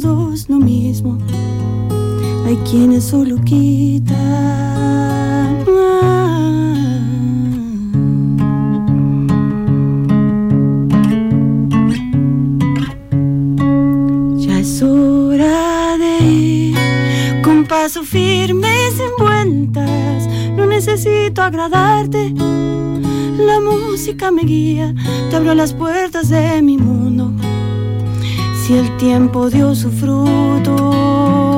todos 0.00 0.48
lo 0.48 0.58
mismo. 0.58 1.18
Hay 2.46 2.56
quienes 2.68 3.04
solo 3.04 3.36
quitan. 3.44 4.16
Ya 14.38 14.58
es 14.60 14.82
hora 14.82 15.98
de 15.98 16.24
ir 16.24 16.76
con 17.42 17.66
paso 17.66 18.02
firme 18.02 18.68
y 18.88 18.92
sin 18.96 19.10
vueltas. 19.18 20.26
No 20.56 20.66
necesito 20.66 21.42
agradarte. 21.42 22.32
La 23.38 23.60
música 23.60 24.30
me 24.30 24.42
guía, 24.42 24.94
te 25.28 25.36
abro 25.36 25.54
las 25.54 25.74
puertas 25.74 26.30
de 26.30 26.62
mi 26.62 26.78
mundo. 26.78 27.32
El 28.72 28.96
tiempo 28.96 29.50
dio 29.50 29.74
su 29.74 29.90
fruto. 29.90 31.51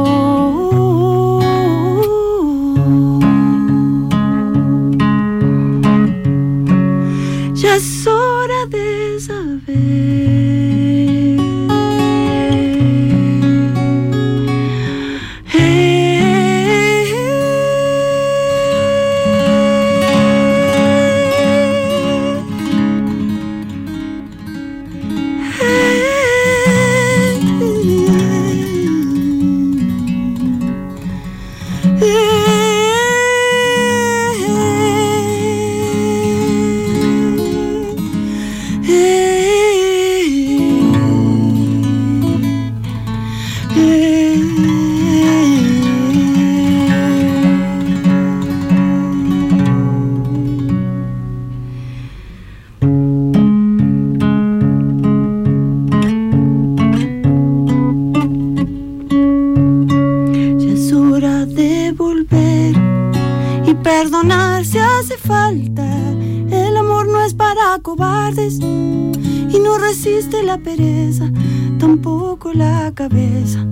Cabeza. 72.94 73.66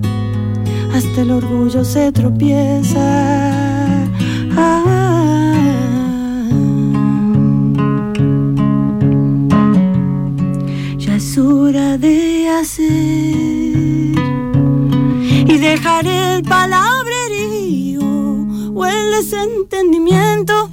Hasta 0.92 1.22
el 1.22 1.30
orgullo 1.30 1.84
se 1.84 2.12
tropieza. 2.12 3.00
Ya 10.98 11.16
es 11.16 11.38
hora 11.38 11.96
de 11.98 12.48
hacer 12.48 12.84
y 15.46 15.58
dejar 15.58 16.06
el 16.06 16.42
palabrerío 16.42 18.02
o 18.74 18.86
el 18.86 19.10
desentendimiento 19.12 20.68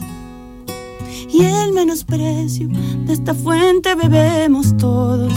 y 1.32 1.44
el 1.44 1.74
menosprecio. 1.74 2.68
De 3.06 3.14
esta 3.14 3.34
fuente 3.34 3.96
bebemos 3.96 4.76
todos, 4.78 5.32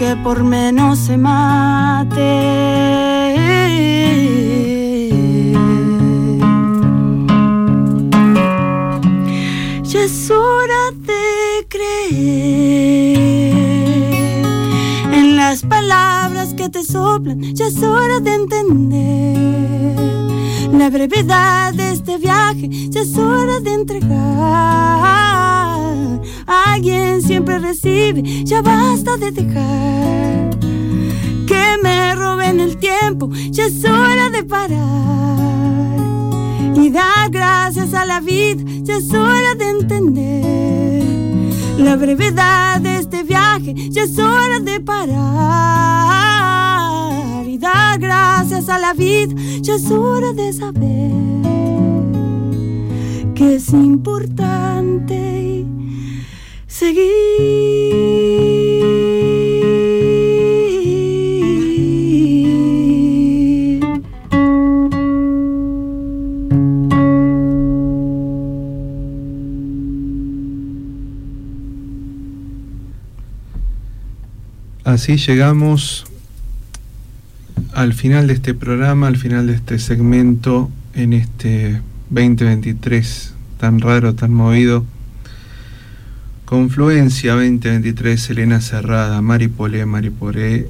aunque 0.00 0.16
por 0.22 0.42
menos 0.44 0.98
se 0.98 1.16
mate. 1.16 2.20
Ya 9.82 10.04
es 10.04 10.30
hora 10.30 10.92
de 10.94 11.66
creer 11.68 12.04
en 15.12 15.36
las 15.36 15.62
palabras 15.62 16.54
que 16.54 16.68
te 16.68 16.84
soplan, 16.84 17.40
ya 17.54 17.66
es 17.66 17.82
hora 17.82 18.20
de 18.20 18.34
entender 18.34 19.38
la 20.72 20.88
brevedad 20.88 21.74
de 21.74 21.92
este 21.92 22.16
viaje, 22.18 22.68
ya 22.90 23.00
es 23.00 23.16
hora 23.18 23.60
de 23.60 23.72
entregar. 23.72 24.79
Alguien 26.72 27.20
siempre 27.20 27.58
recibe, 27.58 28.22
ya 28.44 28.62
basta 28.62 29.16
de 29.16 29.32
dejar 29.32 30.50
que 31.46 31.76
me 31.82 32.14
roben 32.14 32.60
el 32.60 32.76
tiempo, 32.78 33.28
ya 33.50 33.66
es 33.66 33.84
hora 33.84 34.30
de 34.30 34.44
parar 34.44 34.78
y 36.76 36.90
dar 36.90 37.28
gracias 37.30 37.92
a 37.92 38.04
la 38.06 38.20
vida, 38.20 38.62
ya 38.82 38.98
es 38.98 39.12
hora 39.12 39.54
de 39.58 39.68
entender 39.68 41.44
la 41.78 41.96
brevedad 41.96 42.80
de 42.80 42.98
este 42.98 43.24
viaje, 43.24 43.74
ya 43.90 44.04
es 44.04 44.16
hora 44.18 44.60
de 44.60 44.80
parar 44.80 45.18
y 47.48 47.58
dar 47.58 47.98
gracias 47.98 48.68
a 48.68 48.78
la 48.78 48.92
vida, 48.94 49.34
ya 49.60 49.74
es 49.74 49.90
hora 49.90 50.32
de 50.32 50.52
saber 50.52 51.10
que 53.34 53.56
es 53.56 53.70
importante 53.70 55.39
Así 74.84 75.18
llegamos 75.18 76.06
al 77.74 77.92
final 77.92 78.26
de 78.26 78.32
este 78.32 78.54
programa, 78.54 79.06
al 79.06 79.18
final 79.18 79.46
de 79.46 79.52
este 79.52 79.78
segmento, 79.78 80.70
en 80.94 81.12
este 81.12 81.82
2023 82.08 83.34
tan 83.58 83.80
raro, 83.80 84.14
tan 84.14 84.32
movido. 84.32 84.86
Confluencia 86.50 87.34
2023, 87.34 88.30
Elena 88.30 88.60
Cerrada, 88.60 89.22
Mari 89.22 89.46
Polé, 89.46 89.86
Mari 89.86 90.10
Poré, 90.10 90.68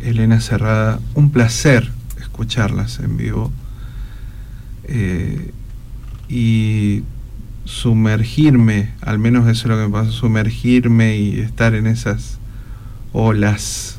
Elena 0.00 0.40
Cerrada. 0.40 0.98
Un 1.12 1.30
placer 1.30 1.92
escucharlas 2.18 3.00
en 3.00 3.18
vivo. 3.18 3.52
Eh, 4.84 5.50
y 6.30 7.02
sumergirme, 7.66 8.92
al 9.02 9.18
menos 9.18 9.46
eso 9.46 9.64
es 9.64 9.66
lo 9.66 9.76
que 9.76 9.88
me 9.88 9.90
pasa, 9.90 10.10
sumergirme 10.10 11.18
y 11.18 11.40
estar 11.40 11.74
en 11.74 11.86
esas 11.86 12.38
olas 13.12 13.98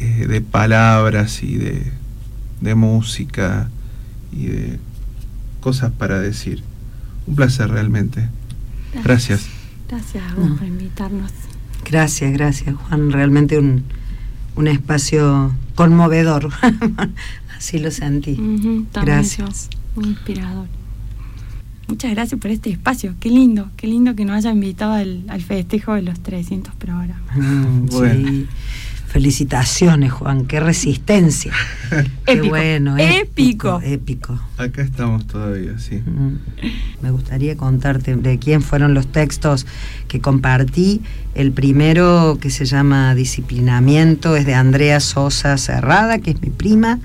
eh, 0.00 0.26
de 0.28 0.40
palabras 0.40 1.42
y 1.42 1.56
de, 1.56 1.82
de 2.60 2.74
música 2.76 3.68
y 4.30 4.46
de 4.46 4.78
cosas 5.60 5.90
para 5.90 6.20
decir. 6.20 6.62
Un 7.26 7.34
placer 7.34 7.68
realmente. 7.68 8.28
Gracias. 8.92 9.04
Gracias 9.04 9.59
a 9.96 10.34
vos 10.34 10.50
No. 10.50 10.56
por 10.56 10.66
invitarnos. 10.66 11.32
Gracias, 11.84 12.32
gracias, 12.32 12.76
Juan. 12.76 13.10
Realmente 13.10 13.58
un, 13.58 13.84
un 14.56 14.68
espacio 14.68 15.52
conmovedor. 15.74 16.50
Así 17.56 17.78
lo 17.78 17.90
sentí. 17.90 18.38
Gracias. 18.92 19.68
Muy 19.96 20.06
inspirador. 20.10 20.66
muchas 21.88 22.12
gracias 22.12 22.40
por 22.40 22.50
este 22.50 22.70
espacio. 22.70 23.14
Qué 23.18 23.28
lindo, 23.28 23.70
qué 23.76 23.86
lindo 23.88 24.14
que 24.14 24.24
nos 24.24 24.36
haya 24.36 24.52
invitado 24.52 24.92
al, 24.92 25.42
festejo 25.42 25.94
de 25.94 26.02
los 26.02 26.20
300 26.20 26.74
programas. 26.74 27.20
Mm, 27.36 27.88
sí. 27.88 28.46
Felicitaciones, 29.10 30.12
Juan, 30.12 30.46
qué 30.46 30.60
resistencia. 30.60 31.52
Qué 32.26 32.42
bueno, 32.42 32.96
épico. 32.96 33.80
Épico. 33.82 34.38
Acá 34.56 34.82
estamos 34.82 35.26
todavía, 35.26 35.80
sí. 35.80 35.96
Mm. 35.96 36.38
Me 37.02 37.10
gustaría 37.10 37.56
contarte 37.56 38.14
de 38.14 38.38
quién 38.38 38.62
fueron 38.62 38.94
los 38.94 39.08
textos 39.08 39.66
que 40.06 40.20
compartí. 40.20 41.00
El 41.34 41.50
primero, 41.50 42.38
que 42.40 42.50
se 42.50 42.66
llama 42.66 43.16
Disciplinamiento, 43.16 44.36
es 44.36 44.46
de 44.46 44.54
Andrea 44.54 45.00
Sosa 45.00 45.58
Cerrada, 45.58 46.18
que 46.18 46.30
es 46.30 46.40
mi 46.40 46.50
prima 46.50 47.00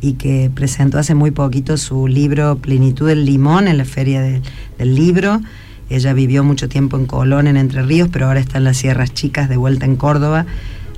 y 0.00 0.14
que 0.14 0.50
presentó 0.52 0.98
hace 0.98 1.14
muy 1.14 1.30
poquito 1.30 1.76
su 1.76 2.08
libro 2.08 2.58
Plenitud 2.58 3.06
del 3.06 3.24
Limón 3.24 3.68
en 3.68 3.78
la 3.78 3.84
Feria 3.84 4.20
del 4.22 4.94
Libro. 4.96 5.40
Ella 5.88 6.14
vivió 6.14 6.42
mucho 6.42 6.68
tiempo 6.68 6.96
en 6.96 7.06
Colón, 7.06 7.46
en 7.46 7.56
Entre 7.56 7.80
Ríos, 7.82 8.08
pero 8.10 8.26
ahora 8.26 8.40
está 8.40 8.58
en 8.58 8.64
las 8.64 8.78
Sierras 8.78 9.14
Chicas, 9.14 9.48
de 9.48 9.56
vuelta 9.56 9.86
en 9.86 9.94
Córdoba 9.94 10.46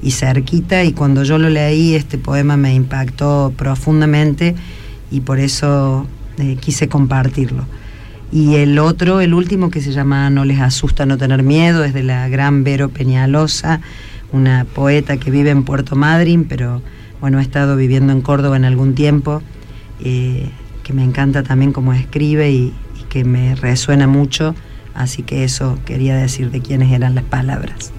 y 0.03 0.11
cerquita 0.11 0.85
y 0.85 0.93
cuando 0.93 1.23
yo 1.23 1.39
lo 1.39 1.49
leí 1.49 1.95
este 1.95 2.19
poema 2.19 2.57
me 2.57 2.75
impactó 2.75 3.53
profundamente 3.57 4.55
y 5.11 5.21
por 5.21 5.39
eso 5.39 6.07
eh, 6.39 6.57
quise 6.61 6.89
compartirlo. 6.89 7.67
Y 8.33 8.57
el 8.57 8.79
otro, 8.79 9.21
el 9.21 9.35
último 9.35 9.71
que 9.71 9.81
se 9.81 9.93
llama 9.93 10.29
No 10.31 10.45
les 10.45 10.61
asusta 10.61 11.07
no 11.07 11.17
tener 11.17 11.43
miedo, 11.43 11.85
es 11.85 11.95
de 11.95 12.03
la 12.03 12.29
gran 12.29 12.65
Vero 12.65 12.89
Peñalosa, 12.89 13.81
una 14.33 14.65
poeta 14.65 15.17
que 15.17 15.31
vive 15.31 15.51
en 15.51 15.63
Puerto 15.63 15.95
Madryn, 15.95 16.45
pero 16.45 16.83
bueno, 17.21 17.39
ha 17.39 17.43
estado 17.43 17.77
viviendo 17.77 18.13
en 18.13 18.21
Córdoba 18.21 18.57
en 18.57 18.65
algún 18.65 18.95
tiempo, 18.95 19.43
eh, 20.03 20.51
que 20.83 20.93
me 20.93 21.05
encanta 21.05 21.45
también 21.45 21.73
cómo 21.73 21.93
escribe 21.93 22.51
y, 22.51 22.75
y 23.01 23.05
que 23.09 23.25
me 23.25 23.55
resuena 23.55 24.09
mucho, 24.09 24.55
así 24.95 25.23
que 25.23 25.45
eso 25.45 25.79
quería 25.87 26.17
decir 26.17 26.51
de 26.51 26.61
quiénes 26.61 26.93
eran 26.93 27.15
las 27.15 27.25
palabras. 27.25 27.93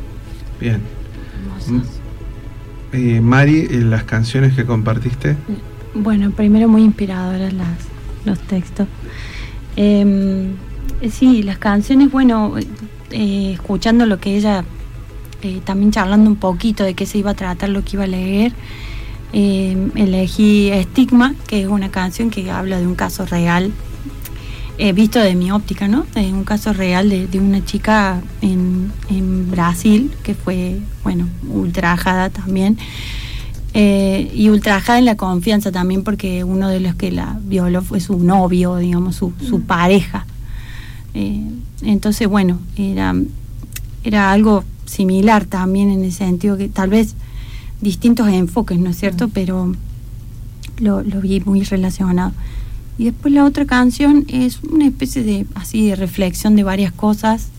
Bien, 0.60 0.82
eh, 2.94 3.22
Mari, 3.22 3.68
eh, 3.70 3.82
las 3.82 4.04
canciones 4.04 4.54
que 4.54 4.66
compartiste. 4.66 5.36
Bueno, 5.94 6.32
primero 6.32 6.68
muy 6.68 6.84
inspiradoras 6.84 7.54
las, 7.54 7.68
los 8.26 8.40
textos. 8.40 8.88
Em, 9.76 10.52
eh, 11.02 11.10
sí, 11.12 11.44
las 11.44 11.58
canciones, 11.58 12.12
bueno, 12.12 12.56
escuchando 13.10 14.06
lo 14.06 14.20
que 14.20 14.36
ella, 14.36 14.64
también 15.66 15.92
charlando 15.92 16.30
un 16.30 16.36
poquito 16.36 16.84
de 16.84 16.94
qué 16.94 17.06
se 17.06 17.20
iba 17.20 17.32
a 17.32 17.36
tratar, 17.36 17.70
lo 17.70 17.84
que 17.84 17.98
iba 17.98 18.04
a 18.04 18.08
leer, 18.08 18.54
em, 19.34 19.92
elegí 19.96 20.70
Estigma, 20.70 21.36
que 21.48 21.62
es 21.62 21.68
una 21.68 21.90
canción 21.90 22.30
que 22.30 22.50
habla 22.52 22.80
de 22.80 22.88
un 22.88 22.96
caso 22.96 23.26
real 23.26 23.72
he 24.78 24.94
visto 24.94 25.20
de 25.20 25.36
mi 25.36 25.52
óptica, 25.52 25.88
¿no? 25.88 26.06
De 26.14 26.32
un 26.32 26.44
caso 26.44 26.72
real 26.74 27.10
de, 27.10 27.40
una 27.40 27.64
chica 27.66 28.22
en, 28.42 28.92
Brasil 29.50 30.12
que 30.24 30.36
fue, 30.36 30.80
bueno, 31.04 31.28
ultrajada 31.50 32.30
también. 32.30 32.78
Eh, 33.74 34.32
y 34.34 34.50
ultrajada 34.50 35.00
en 35.00 35.06
la 35.06 35.16
confianza 35.16 35.72
también 35.72 36.04
porque 36.04 36.44
uno 36.44 36.70
de 36.70 36.80
los 36.80 36.96
que 36.96 37.12
la 37.12 37.40
violó 37.44 37.82
fue 37.82 38.00
su 38.00 38.20
novio, 38.20 38.76
digamos, 38.78 39.16
su, 39.16 39.34
su 39.48 39.60
mm. 39.60 39.62
pareja. 39.62 40.26
Eh, 41.14 41.44
entonces, 41.82 42.28
bueno, 42.28 42.60
era, 42.76 43.16
era 44.04 44.32
algo 44.32 44.64
similar 44.86 45.46
también 45.46 45.90
en 45.90 46.04
el 46.04 46.14
sentido 46.14 46.58
que 46.58 46.70
tal 46.70 46.90
vez 46.90 47.16
distintos 47.82 48.28
enfoques, 48.28 48.78
¿no 48.80 48.92
es 48.92 48.98
cierto? 48.98 49.28
Mm. 49.28 49.32
Pero 49.32 49.76
lo, 50.80 51.02
lo 51.02 51.22
vi 51.22 51.40
muy 51.42 51.64
relacionado. 51.64 52.34
Y 52.98 53.06
después 53.06 53.34
la 53.34 53.46
otra 53.46 53.66
canción 53.66 54.26
es 54.28 54.60
una 54.64 54.88
especie 54.88 55.24
de 55.24 55.46
así 55.54 55.88
de 55.88 55.96
reflexión 55.96 56.56
de 56.56 56.64
varias 56.64 56.92
cosas. 56.92 57.50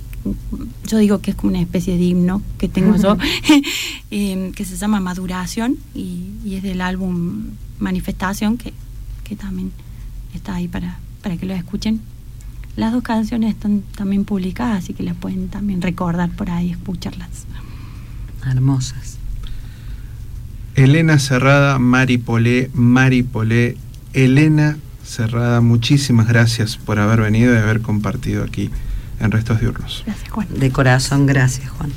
Yo 0.87 0.99
digo 0.99 1.21
que 1.21 1.31
es 1.31 1.37
como 1.37 1.53
una 1.53 1.61
especie 1.61 1.97
de 1.97 2.03
himno 2.03 2.43
que 2.59 2.69
tengo 2.69 2.97
yo, 2.97 3.17
em, 4.11 4.53
que 4.53 4.65
se 4.65 4.77
llama 4.77 4.99
Maduración 5.01 5.77
y, 5.95 6.31
es 6.51 6.63
del 6.63 6.81
álbum 6.81 7.51
Manifestación, 7.79 8.59
que, 8.59 8.73
también 9.37 9.71
está 10.35 10.55
ahí 10.55 10.69
para, 10.69 10.99
para 11.23 11.37
que 11.37 11.47
lo 11.47 11.55
escuchen. 11.55 12.01
Las 12.77 12.93
dos 12.93 13.03
canciones 13.03 13.55
están 13.55 13.83
también 13.95 14.25
publicadas, 14.25 14.85
así 14.85 14.95
que 14.95 15.03
las 15.03 15.15
pueden 15.17 15.49
también 15.49 15.83
recordar 15.83 16.31
por 16.31 16.51
ahí, 16.51 16.71
escucharlas. 16.71 17.47
Hermosas. 18.45 19.19
Elena 20.75 21.19
Cerrada, 21.19 21.79
Mari 21.79 22.19
Polé, 22.19 22.71
Mari 22.73 23.23
Polé, 23.23 23.77
Elena 24.15 24.79
Cerrada, 25.09 25.63
muchísimas 25.63 26.29
gracias 26.29 26.77
por 26.77 26.99
haber 26.99 27.23
venido 27.23 27.55
y 27.55 27.57
haber 27.57 27.81
compartido 27.81 28.45
aquí 28.45 28.71
en 29.21 29.31
Restos 29.31 29.59
Diurnos. 29.59 30.03
Gracias, 30.05 30.31
Juan. 30.31 30.47
De 30.55 30.71
corazón, 30.71 31.25
gracias, 31.25 31.71
Juan. 31.71 31.91